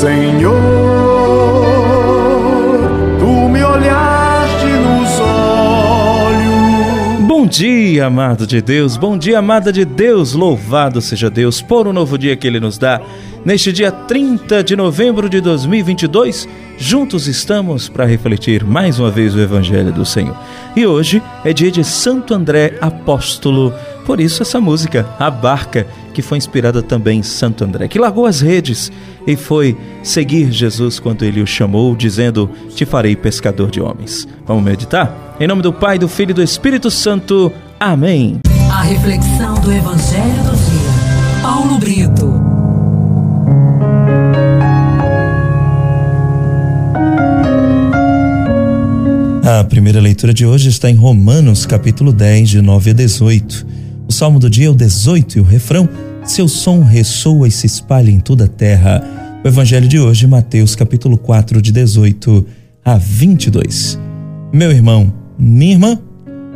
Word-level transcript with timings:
Senhor, 0.00 0.56
tu 3.18 3.48
me 3.50 3.62
olhaste 3.62 4.64
nos 4.64 5.20
olhos. 5.20 7.28
Bom 7.28 7.46
dia, 7.46 8.06
amado 8.06 8.46
de 8.46 8.62
Deus, 8.62 8.96
bom 8.96 9.18
dia, 9.18 9.40
amada 9.40 9.70
de 9.70 9.84
Deus, 9.84 10.32
louvado 10.32 11.02
seja 11.02 11.28
Deus 11.28 11.60
por 11.60 11.86
um 11.86 11.92
novo 11.92 12.16
dia 12.16 12.34
que 12.34 12.46
Ele 12.46 12.58
nos 12.58 12.78
dá. 12.78 13.02
Neste 13.42 13.72
dia 13.72 13.90
30 13.90 14.62
de 14.62 14.76
novembro 14.76 15.26
de 15.26 15.40
2022, 15.40 16.46
juntos 16.76 17.26
estamos 17.26 17.88
para 17.88 18.04
refletir 18.04 18.62
mais 18.64 18.98
uma 18.98 19.10
vez 19.10 19.34
o 19.34 19.40
Evangelho 19.40 19.90
do 19.90 20.04
Senhor. 20.04 20.36
E 20.76 20.86
hoje 20.86 21.22
é 21.42 21.50
dia 21.50 21.70
de 21.70 21.82
Santo 21.82 22.34
André 22.34 22.76
Apóstolo. 22.82 23.72
Por 24.04 24.20
isso, 24.20 24.42
essa 24.42 24.60
música, 24.60 25.08
A 25.18 25.30
Barca, 25.30 25.86
que 26.12 26.20
foi 26.20 26.36
inspirada 26.36 26.82
também 26.82 27.20
em 27.20 27.22
Santo 27.22 27.64
André, 27.64 27.88
que 27.88 27.98
largou 27.98 28.26
as 28.26 28.42
redes 28.42 28.92
e 29.26 29.34
foi 29.36 29.74
seguir 30.02 30.52
Jesus 30.52 31.00
quando 31.00 31.24
ele 31.24 31.40
o 31.40 31.46
chamou, 31.46 31.96
dizendo: 31.96 32.50
Te 32.74 32.84
farei 32.84 33.16
pescador 33.16 33.70
de 33.70 33.80
homens. 33.80 34.28
Vamos 34.46 34.62
meditar? 34.62 35.36
Em 35.40 35.46
nome 35.46 35.62
do 35.62 35.72
Pai, 35.72 35.98
do 35.98 36.08
Filho 36.08 36.32
e 36.32 36.34
do 36.34 36.42
Espírito 36.42 36.90
Santo. 36.90 37.50
Amém. 37.78 38.38
A 38.70 38.82
reflexão 38.82 39.54
do 39.54 39.72
Evangelho 39.72 40.44
do 40.44 40.56
Dia. 40.56 40.90
Paulo 41.42 41.78
primeira 49.70 50.00
leitura 50.00 50.34
de 50.34 50.44
hoje 50.44 50.68
está 50.68 50.90
em 50.90 50.96
Romanos, 50.96 51.64
capítulo 51.64 52.12
10, 52.12 52.48
de 52.48 52.60
9 52.60 52.90
a 52.90 52.92
18. 52.92 53.66
O 54.08 54.12
salmo 54.12 54.40
do 54.40 54.50
dia 54.50 54.66
é 54.66 54.70
o 54.70 54.74
18 54.74 55.38
e 55.38 55.40
o 55.40 55.44
refrão: 55.44 55.88
Seu 56.24 56.48
som 56.48 56.82
ressoa 56.82 57.46
e 57.46 57.52
se 57.52 57.66
espalha 57.66 58.10
em 58.10 58.18
toda 58.18 58.44
a 58.46 58.48
terra. 58.48 59.00
O 59.44 59.48
evangelho 59.48 59.86
de 59.86 59.98
hoje, 59.98 60.26
Mateus, 60.26 60.74
capítulo 60.74 61.16
4, 61.16 61.62
de 61.62 61.70
18 61.70 62.44
a 62.84 62.96
22. 62.96 63.96
Meu 64.52 64.72
irmão, 64.72 65.12
minha 65.38 65.72
irmã, 65.72 65.98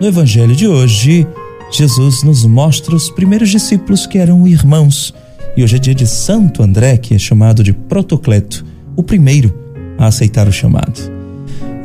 no 0.00 0.06
evangelho 0.08 0.56
de 0.56 0.66
hoje, 0.66 1.24
Jesus 1.70 2.24
nos 2.24 2.44
mostra 2.44 2.94
os 2.94 3.08
primeiros 3.08 3.50
discípulos 3.50 4.04
que 4.04 4.18
eram 4.18 4.48
irmãos. 4.48 5.14
E 5.56 5.62
hoje 5.62 5.76
é 5.76 5.78
dia 5.78 5.94
de 5.94 6.08
Santo 6.08 6.60
André, 6.60 6.96
que 6.96 7.14
é 7.14 7.18
chamado 7.18 7.62
de 7.62 7.72
Protocleto, 7.72 8.66
o 8.96 9.02
primeiro 9.02 9.54
a 9.96 10.06
aceitar 10.08 10.48
o 10.48 10.52
chamado. 10.52 11.15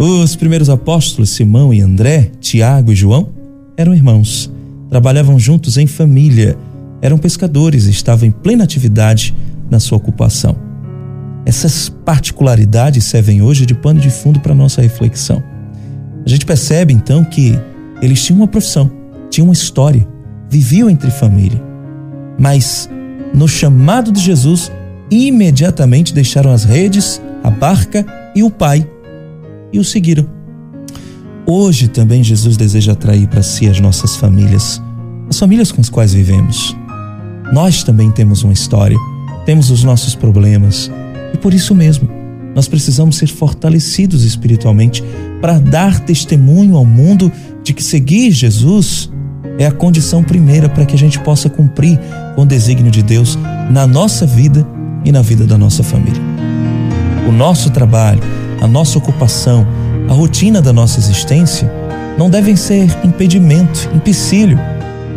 Os 0.03 0.35
primeiros 0.35 0.67
apóstolos, 0.67 1.29
Simão 1.29 1.71
e 1.71 1.79
André, 1.79 2.31
Tiago 2.39 2.91
e 2.91 2.95
João, 2.95 3.29
eram 3.77 3.93
irmãos, 3.93 4.51
trabalhavam 4.89 5.37
juntos 5.37 5.77
em 5.77 5.85
família, 5.85 6.57
eram 7.03 7.19
pescadores 7.19 7.85
estavam 7.85 8.27
em 8.27 8.31
plena 8.31 8.63
atividade 8.63 9.35
na 9.69 9.79
sua 9.79 9.99
ocupação. 9.99 10.55
Essas 11.45 11.87
particularidades 11.87 13.03
servem 13.03 13.43
hoje 13.43 13.63
de 13.63 13.75
pano 13.75 13.99
de 13.99 14.09
fundo 14.09 14.39
para 14.39 14.55
nossa 14.55 14.81
reflexão. 14.81 15.43
A 16.25 16.27
gente 16.27 16.47
percebe 16.47 16.91
então 16.91 17.23
que 17.23 17.53
eles 18.01 18.25
tinham 18.25 18.39
uma 18.39 18.47
profissão, 18.47 18.89
tinham 19.29 19.49
uma 19.49 19.53
história, 19.53 20.07
viviam 20.49 20.89
entre 20.89 21.11
família. 21.11 21.61
Mas 22.39 22.89
no 23.35 23.47
chamado 23.47 24.11
de 24.11 24.19
Jesus, 24.19 24.71
imediatamente 25.11 26.11
deixaram 26.11 26.51
as 26.51 26.63
redes, 26.63 27.21
a 27.43 27.51
barca 27.51 28.03
e 28.35 28.41
o 28.41 28.49
pai 28.49 28.83
e 29.71 29.79
o 29.79 29.83
seguiram. 29.83 30.25
Hoje 31.45 31.87
também 31.87 32.23
Jesus 32.23 32.55
deseja 32.55 32.93
atrair 32.93 33.27
para 33.27 33.41
si 33.41 33.67
as 33.67 33.79
nossas 33.79 34.15
famílias, 34.15 34.81
as 35.29 35.39
famílias 35.39 35.71
com 35.71 35.81
as 35.81 35.89
quais 35.89 36.13
vivemos. 36.13 36.75
Nós 37.51 37.83
também 37.83 38.11
temos 38.11 38.43
uma 38.43 38.53
história, 38.53 38.97
temos 39.45 39.69
os 39.69 39.83
nossos 39.83 40.15
problemas 40.15 40.89
e 41.33 41.37
por 41.37 41.53
isso 41.53 41.75
mesmo 41.75 42.09
nós 42.55 42.67
precisamos 42.67 43.17
ser 43.17 43.27
fortalecidos 43.27 44.23
espiritualmente 44.23 45.03
para 45.41 45.57
dar 45.57 45.99
testemunho 45.99 46.75
ao 46.75 46.85
mundo 46.85 47.31
de 47.63 47.73
que 47.73 47.83
seguir 47.83 48.31
Jesus 48.31 49.09
é 49.57 49.65
a 49.65 49.71
condição 49.71 50.23
primeira 50.23 50.69
para 50.69 50.85
que 50.85 50.95
a 50.95 50.97
gente 50.97 51.19
possa 51.19 51.49
cumprir 51.49 51.99
com 52.35 52.43
o 52.43 52.45
desígnio 52.45 52.91
de 52.91 53.03
Deus 53.03 53.37
na 53.69 53.85
nossa 53.85 54.25
vida 54.25 54.65
e 55.03 55.11
na 55.11 55.21
vida 55.21 55.45
da 55.45 55.57
nossa 55.57 55.83
família. 55.83 56.21
O 57.27 57.31
nosso 57.31 57.69
trabalho, 57.69 58.21
a 58.61 58.67
nossa 58.67 58.99
ocupação, 58.99 59.65
a 60.07 60.13
rotina 60.13 60.61
da 60.61 60.71
nossa 60.71 60.99
existência 60.99 61.69
não 62.17 62.29
devem 62.29 62.55
ser 62.55 62.87
impedimento, 63.03 63.89
empecilho 63.93 64.59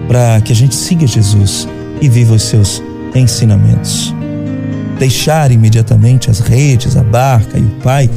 para 0.08 0.40
que 0.40 0.50
a 0.50 0.56
gente 0.56 0.74
siga 0.74 1.06
Jesus 1.06 1.68
e 2.00 2.08
viva 2.08 2.34
os 2.34 2.42
seus 2.42 2.82
ensinamentos. 3.14 4.14
Deixar 4.98 5.50
imediatamente 5.50 6.30
as 6.30 6.40
redes, 6.40 6.96
a 6.96 7.02
barca 7.02 7.58
e 7.58 7.62
o 7.62 7.70
Pai 7.82 8.08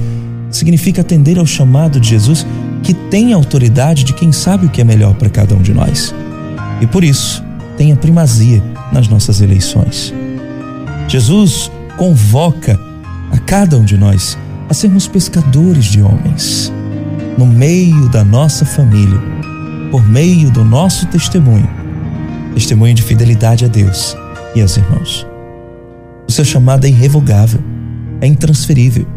significa 0.50 1.02
atender 1.02 1.38
ao 1.38 1.46
chamado 1.46 2.00
de 2.00 2.10
Jesus 2.10 2.46
que 2.82 2.94
tem 2.94 3.34
a 3.34 3.36
autoridade 3.36 4.06
de 4.06 4.14
quem 4.14 4.32
sabe 4.32 4.68
o 4.68 4.70
que 4.70 4.80
é 4.80 4.84
melhor 4.84 5.14
para 5.16 5.30
cada 5.30 5.54
um 5.54 5.62
de 5.62 5.74
nós. 5.74 6.16
E 6.80 6.88
por 6.88 7.04
isso, 7.04 7.44
tem 7.76 7.92
a 7.92 7.98
primazia 7.98 8.64
nas 8.94 9.08
nossas 9.10 9.42
eleições. 9.42 10.14
Jesus 11.08 11.70
convoca 11.98 12.80
a 13.32 13.38
cada 13.40 13.78
um 13.78 13.84
de 13.84 13.98
nós 13.98 14.38
a 14.70 14.74
sermos 14.74 15.08
pescadores 15.08 15.86
de 15.86 16.02
homens, 16.02 16.72
no 17.38 17.46
meio 17.46 18.10
da 18.10 18.24
nossa 18.24 18.66
família, 18.66 19.20
por 19.92 20.06
meio 20.08 20.52
do 20.52 20.64
nosso 20.64 21.08
testemunho, 21.08 21.70
testemunho 22.54 22.94
de 22.94 23.02
fidelidade 23.02 23.64
a 23.64 23.68
Deus 23.68 24.16
e 24.56 24.62
aos 24.62 24.76
irmãos. 24.76 25.26
O 26.28 26.32
seu 26.32 26.44
chamado 26.44 26.86
é 26.86 26.90
irrevogável, 26.90 27.62
é 28.20 28.28
intransferível. 28.28 29.08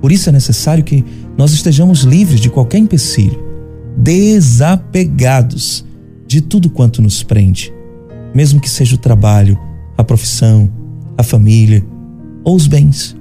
Por 0.00 0.12
isso 0.12 0.28
é 0.28 0.32
necessário 0.32 0.84
que 0.84 1.04
nós 1.36 1.52
estejamos 1.52 2.02
livres 2.02 2.40
de 2.40 2.48
qualquer 2.48 2.78
empecilho, 2.78 3.42
desapegados 3.96 5.84
de 6.24 6.40
tudo 6.40 6.70
quanto 6.70 7.02
nos 7.02 7.24
prende, 7.24 7.72
mesmo 8.32 8.60
que 8.60 8.70
seja 8.70 8.94
o 8.94 8.98
trabalho, 8.98 9.58
a 9.96 10.04
profissão, 10.04 10.70
a 11.16 11.24
família 11.24 11.84
ou 12.44 12.54
os 12.54 12.68
bens 12.68 13.17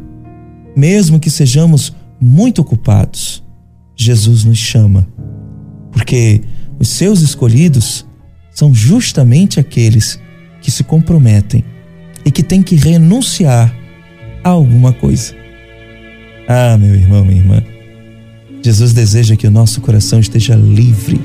mesmo 0.78 1.20
que 1.20 1.32
sejamos 1.32 1.92
muito 2.22 2.62
ocupados, 2.62 3.44
Jesus 3.96 4.44
nos 4.44 4.60
chama, 4.60 5.08
porque 5.92 6.42
os 6.80 6.88
seus 6.90 7.22
escolhidos 7.22 8.06
são 8.52 8.72
justamente 8.76 9.60
aqueles 9.60 10.20
que 10.62 10.70
se 10.70 10.84
comprometem 10.84 11.64
e 12.24 12.30
que 12.30 12.44
têm 12.44 12.62
que 12.62 12.76
renunciar 12.76 13.76
a 14.44 14.50
alguma 14.50 14.94
coisa. 14.94 15.36
Ah, 16.48 16.78
meu 16.78 16.94
irmão, 16.94 17.26
minha 17.26 17.40
irmã, 17.40 17.64
Jesus 18.64 18.94
deseja 18.94 19.36
que 19.36 19.48
o 19.48 19.52
nosso 19.52 19.82
coração 19.82 20.20
esteja 20.20 20.56
livre 20.56 21.20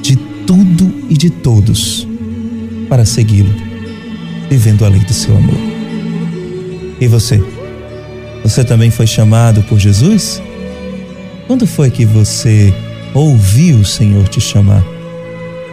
de 0.00 0.16
tudo 0.46 1.04
e 1.10 1.18
de 1.18 1.28
todos 1.28 2.08
para 2.88 3.04
segui-lo, 3.04 3.54
vivendo 4.48 4.86
a 4.86 4.88
lei 4.88 5.00
do 5.00 5.12
seu 5.12 5.36
amor. 5.36 5.58
E 6.98 7.06
você? 7.06 7.59
Você 8.42 8.64
também 8.64 8.90
foi 8.90 9.06
chamado 9.06 9.62
por 9.62 9.78
Jesus? 9.78 10.42
Quando 11.46 11.66
foi 11.66 11.90
que 11.90 12.04
você 12.04 12.72
ouviu 13.12 13.78
o 13.78 13.84
Senhor 13.84 14.26
te 14.28 14.40
chamar? 14.40 14.84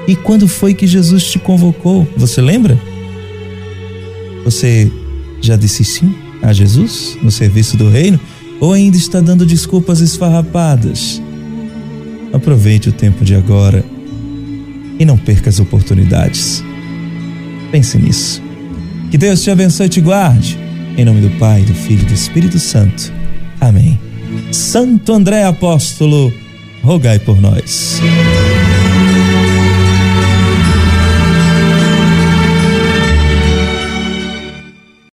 E 0.07 0.15
quando 0.15 0.47
foi 0.47 0.73
que 0.73 0.87
Jesus 0.87 1.25
te 1.25 1.37
convocou? 1.37 2.07
Você 2.17 2.41
lembra? 2.41 2.79
Você 4.43 4.91
já 5.41 5.55
disse 5.55 5.83
sim 5.83 6.15
a 6.41 6.53
Jesus 6.53 7.17
no 7.21 7.29
serviço 7.29 7.77
do 7.77 7.89
reino? 7.89 8.19
Ou 8.59 8.73
ainda 8.73 8.97
está 8.97 9.21
dando 9.21 9.45
desculpas 9.45 9.99
esfarrapadas? 9.99 11.21
Aproveite 12.33 12.89
o 12.89 12.91
tempo 12.91 13.23
de 13.23 13.35
agora 13.35 13.83
e 14.99 15.05
não 15.05 15.17
perca 15.17 15.49
as 15.49 15.59
oportunidades. 15.59 16.63
Pense 17.71 17.97
nisso. 17.97 18.41
Que 19.11 19.17
Deus 19.17 19.43
te 19.43 19.51
abençoe 19.51 19.85
e 19.85 19.89
te 19.89 20.01
guarde. 20.01 20.66
Em 20.97 21.05
nome 21.05 21.21
do 21.21 21.29
Pai, 21.37 21.61
do 21.61 21.75
Filho 21.75 22.01
e 22.01 22.05
do 22.05 22.13
Espírito 22.13 22.57
Santo. 22.57 23.13
Amém. 23.61 23.99
Santo 24.51 25.13
André 25.13 25.43
Apóstolo, 25.43 26.33
rogai 26.81 27.19
por 27.19 27.39
nós. 27.39 28.01